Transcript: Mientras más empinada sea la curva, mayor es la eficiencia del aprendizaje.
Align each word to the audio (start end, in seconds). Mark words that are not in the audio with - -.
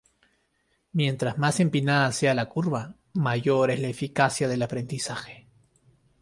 Mientras 0.93 1.37
más 1.37 1.59
empinada 1.59 2.11
sea 2.11 2.33
la 2.33 2.49
curva, 2.49 2.95
mayor 3.13 3.69
es 3.69 3.79
la 3.79 3.89
eficiencia 3.89 4.47
del 4.47 4.63
aprendizaje. 4.63 5.45